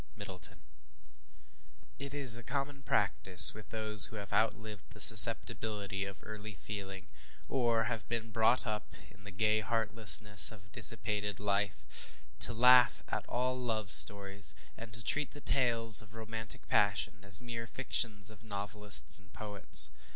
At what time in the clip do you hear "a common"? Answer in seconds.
2.35-2.81